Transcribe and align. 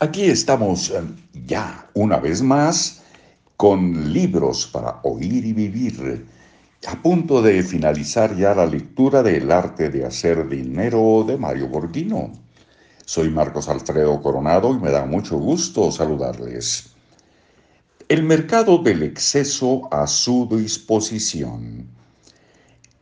Aquí 0.00 0.26
estamos 0.26 0.90
eh, 0.90 1.02
ya 1.44 1.90
una 1.94 2.18
vez 2.18 2.40
más 2.40 3.02
con 3.56 4.12
libros 4.12 4.68
para 4.68 5.00
oír 5.02 5.44
y 5.44 5.52
vivir, 5.52 6.24
a 6.86 7.02
punto 7.02 7.42
de 7.42 7.64
finalizar 7.64 8.36
ya 8.36 8.54
la 8.54 8.64
lectura 8.64 9.24
de 9.24 9.38
El 9.38 9.50
arte 9.50 9.90
de 9.90 10.04
hacer 10.04 10.48
dinero 10.48 11.24
de 11.26 11.36
Mario 11.36 11.66
Borghino. 11.66 12.30
Soy 13.04 13.28
Marcos 13.28 13.68
Alfredo 13.68 14.22
Coronado 14.22 14.72
y 14.72 14.78
me 14.78 14.92
da 14.92 15.04
mucho 15.04 15.36
gusto 15.36 15.90
saludarles. 15.90 16.94
El 18.08 18.22
mercado 18.22 18.78
del 18.78 19.02
exceso 19.02 19.88
a 19.92 20.06
su 20.06 20.46
disposición. 20.48 21.88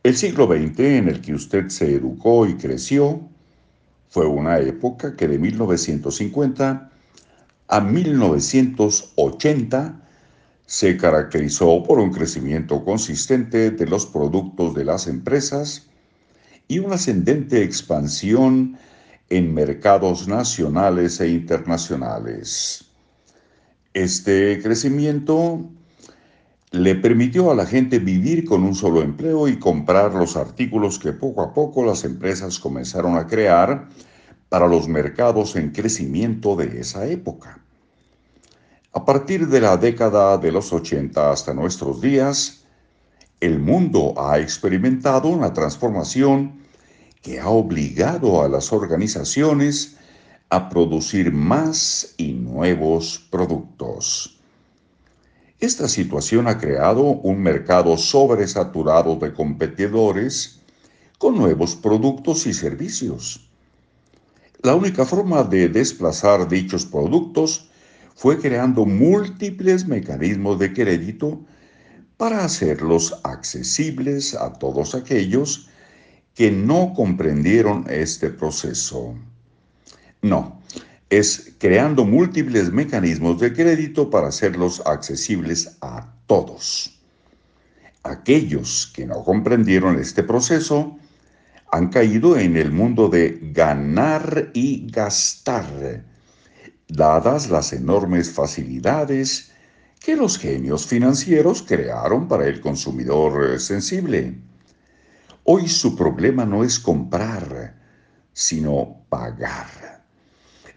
El 0.02 0.16
siglo 0.16 0.46
XX 0.46 0.80
en 0.80 1.08
el 1.08 1.20
que 1.20 1.34
usted 1.34 1.68
se 1.68 1.94
educó 1.94 2.46
y 2.46 2.54
creció 2.56 3.20
fue 4.08 4.26
una 4.26 4.58
época 4.60 5.14
que 5.14 5.28
de 5.28 5.38
1950 5.38 6.90
a 7.68 7.80
1980 7.80 10.02
se 10.66 10.96
caracterizó 10.96 11.82
por 11.82 11.98
un 11.98 12.12
crecimiento 12.12 12.84
consistente 12.84 13.70
de 13.70 13.86
los 13.86 14.06
productos 14.06 14.74
de 14.74 14.84
las 14.84 15.06
empresas 15.06 15.86
y 16.68 16.80
una 16.80 16.96
ascendente 16.96 17.62
expansión 17.62 18.76
en 19.30 19.54
mercados 19.54 20.28
nacionales 20.28 21.20
e 21.20 21.28
internacionales. 21.28 22.84
Este 23.94 24.60
crecimiento 24.62 25.64
le 26.72 26.94
permitió 26.96 27.50
a 27.50 27.54
la 27.54 27.66
gente 27.66 27.98
vivir 27.98 28.44
con 28.44 28.62
un 28.62 28.74
solo 28.74 29.02
empleo 29.02 29.48
y 29.48 29.58
comprar 29.58 30.14
los 30.14 30.36
artículos 30.36 30.98
que 30.98 31.12
poco 31.12 31.42
a 31.42 31.54
poco 31.54 31.84
las 31.84 32.04
empresas 32.04 32.58
comenzaron 32.58 33.16
a 33.16 33.26
crear 33.26 33.88
para 34.48 34.66
los 34.68 34.88
mercados 34.88 35.56
en 35.56 35.70
crecimiento 35.70 36.56
de 36.56 36.80
esa 36.80 37.06
época. 37.06 37.60
A 38.92 39.04
partir 39.04 39.48
de 39.48 39.60
la 39.60 39.76
década 39.76 40.38
de 40.38 40.52
los 40.52 40.72
80 40.72 41.30
hasta 41.30 41.52
nuestros 41.52 42.00
días, 42.00 42.64
el 43.40 43.58
mundo 43.58 44.14
ha 44.16 44.38
experimentado 44.38 45.28
una 45.28 45.52
transformación 45.52 46.64
que 47.20 47.38
ha 47.38 47.48
obligado 47.48 48.42
a 48.42 48.48
las 48.48 48.72
organizaciones 48.72 49.96
a 50.48 50.68
producir 50.68 51.32
más 51.32 52.14
y 52.16 52.32
nuevos 52.32 53.26
productos. 53.30 54.38
Esta 55.58 55.88
situación 55.88 56.48
ha 56.48 56.58
creado 56.58 57.02
un 57.02 57.42
mercado 57.42 57.96
sobresaturado 57.96 59.16
de 59.16 59.32
competidores 59.32 60.60
con 61.18 61.34
nuevos 61.36 61.74
productos 61.74 62.46
y 62.46 62.54
servicios. 62.54 63.45
La 64.66 64.74
única 64.74 65.04
forma 65.04 65.44
de 65.44 65.68
desplazar 65.68 66.48
dichos 66.48 66.84
productos 66.84 67.70
fue 68.16 68.36
creando 68.36 68.84
múltiples 68.84 69.86
mecanismos 69.86 70.58
de 70.58 70.72
crédito 70.72 71.40
para 72.16 72.44
hacerlos 72.44 73.14
accesibles 73.22 74.34
a 74.34 74.52
todos 74.54 74.96
aquellos 74.96 75.68
que 76.34 76.50
no 76.50 76.92
comprendieron 76.96 77.84
este 77.88 78.28
proceso. 78.28 79.14
No, 80.22 80.60
es 81.10 81.54
creando 81.58 82.04
múltiples 82.04 82.72
mecanismos 82.72 83.38
de 83.38 83.52
crédito 83.52 84.10
para 84.10 84.26
hacerlos 84.26 84.82
accesibles 84.84 85.76
a 85.80 86.12
todos. 86.26 87.00
Aquellos 88.02 88.90
que 88.92 89.06
no 89.06 89.22
comprendieron 89.22 89.96
este 89.96 90.24
proceso 90.24 90.98
han 91.76 91.88
caído 91.88 92.38
en 92.38 92.56
el 92.56 92.72
mundo 92.72 93.10
de 93.10 93.38
ganar 93.52 94.50
y 94.54 94.90
gastar, 94.90 96.04
dadas 96.88 97.50
las 97.50 97.74
enormes 97.74 98.32
facilidades 98.32 99.52
que 100.00 100.16
los 100.16 100.38
genios 100.38 100.86
financieros 100.86 101.62
crearon 101.62 102.28
para 102.28 102.46
el 102.46 102.62
consumidor 102.62 103.60
sensible. 103.60 104.38
Hoy 105.44 105.68
su 105.68 105.94
problema 105.94 106.46
no 106.46 106.64
es 106.64 106.78
comprar, 106.78 107.74
sino 108.32 109.02
pagar. 109.10 110.02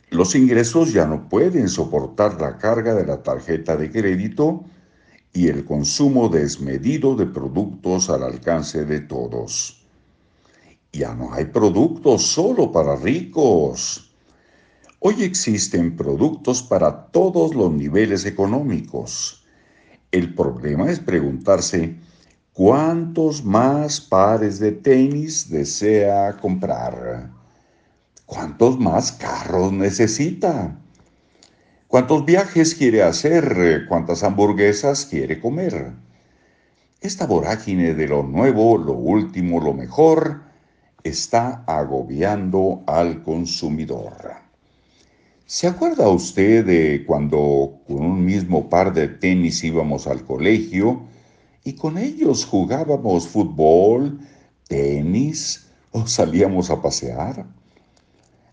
Los 0.10 0.36
ingresos 0.36 0.92
ya 0.92 1.06
no 1.06 1.30
pueden 1.30 1.70
soportar 1.70 2.42
la 2.42 2.58
carga 2.58 2.94
de 2.94 3.06
la 3.06 3.24
tarjeta 3.24 3.78
de 3.78 3.90
crédito 3.90 4.66
y 5.32 5.48
el 5.48 5.64
consumo 5.64 6.28
desmedido 6.28 7.16
de 7.16 7.28
productos 7.28 8.10
al 8.10 8.24
alcance 8.24 8.84
de 8.84 9.00
todos. 9.00 9.79
Ya 10.92 11.14
no 11.14 11.32
hay 11.34 11.46
productos 11.46 12.24
solo 12.24 12.72
para 12.72 12.96
ricos. 12.96 14.12
Hoy 15.00 15.24
existen 15.24 15.96
productos 15.96 16.64
para 16.64 17.06
todos 17.08 17.54
los 17.54 17.72
niveles 17.72 18.26
económicos. 18.26 19.46
El 20.12 20.34
problema 20.34 20.90
es 20.90 21.00
preguntarse 21.00 21.96
cuántos 22.54 23.46
más 23.46 24.02
pares 24.02 24.60
de 24.60 24.72
tenis 24.72 25.50
desea 25.50 26.36
comprar. 26.38 27.30
¿Cuántos 28.26 28.80
más 28.80 29.12
carros 29.12 29.72
necesita? 29.72 30.76
¿Cuántos 31.88 32.26
viajes 32.26 32.74
quiere 32.74 33.04
hacer? 33.04 33.86
¿Cuántas 33.88 34.24
hamburguesas 34.24 35.06
quiere 35.06 35.40
comer? 35.40 35.94
Esta 37.00 37.28
vorágine 37.28 37.94
de 37.94 38.08
lo 38.08 38.24
nuevo, 38.24 38.78
lo 38.78 38.94
último, 38.94 39.62
lo 39.62 39.74
mejor, 39.74 40.49
está 41.04 41.64
agobiando 41.66 42.84
al 42.88 43.24
consumidor. 43.24 44.14
¿Se 45.46 45.68
acuerda 45.68 46.10
usted 46.10 46.66
de 46.66 47.04
cuando 47.06 47.80
con 47.88 48.06
un 48.06 48.24
mismo 48.24 48.70
par 48.70 48.94
de 48.94 49.08
tenis 49.08 49.64
íbamos 49.64 50.06
al 50.06 50.24
colegio 50.24 51.02
y 51.64 51.74
con 51.74 51.98
ellos 51.98 52.46
jugábamos 52.46 53.28
fútbol, 53.28 54.20
tenis 54.68 55.68
o 55.92 56.06
salíamos 56.06 56.70
a 56.70 56.82
pasear? 56.82 57.46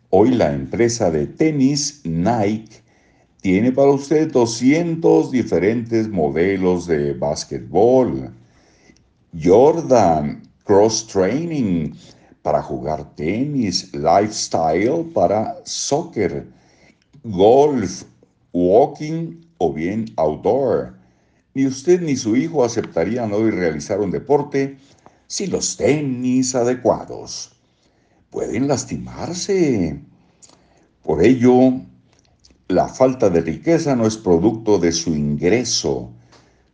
Hoy 0.08 0.30
la 0.30 0.52
empresa 0.52 1.10
de 1.10 1.26
tenis 1.26 2.00
Nike 2.04 2.82
tiene 3.42 3.72
para 3.72 3.90
usted 3.90 4.32
200 4.32 5.30
diferentes 5.30 6.08
modelos 6.08 6.86
de 6.86 7.12
básquetbol. 7.12 8.32
Jordan, 9.38 10.42
Cross 10.64 11.08
Training, 11.08 11.92
para 12.46 12.62
jugar 12.62 13.02
tenis, 13.16 13.92
lifestyle 13.92 15.02
para 15.12 15.60
soccer, 15.64 16.46
golf, 17.24 18.04
walking 18.52 19.44
o 19.58 19.72
bien 19.72 20.04
outdoor. 20.16 20.94
Ni 21.54 21.66
usted 21.66 22.00
ni 22.00 22.14
su 22.14 22.36
hijo 22.36 22.62
aceptarían 22.62 23.32
hoy 23.32 23.50
realizar 23.50 23.98
un 23.98 24.12
deporte 24.12 24.76
sin 25.26 25.50
los 25.50 25.76
tenis 25.76 26.54
adecuados. 26.54 27.50
Pueden 28.30 28.68
lastimarse. 28.68 30.00
Por 31.02 31.24
ello, 31.24 31.80
la 32.68 32.86
falta 32.86 33.28
de 33.28 33.40
riqueza 33.40 33.96
no 33.96 34.06
es 34.06 34.16
producto 34.16 34.78
de 34.78 34.92
su 34.92 35.16
ingreso, 35.16 36.12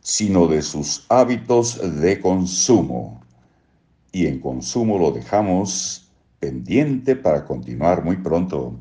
sino 0.01 0.45
de 0.45 0.61
sus 0.61 1.07
hábitos 1.09 1.79
de 1.99 2.21
consumo 2.21 3.22
y 4.13 4.27
en 4.27 4.39
consumo 4.39 4.97
lo 4.97 5.11
dejamos 5.11 6.07
pendiente 6.39 7.17
para 7.17 7.43
continuar 7.43 8.05
muy 8.05 8.17
pronto. 8.17 8.79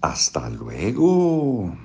Hasta 0.00 0.48
luego. 0.48 1.76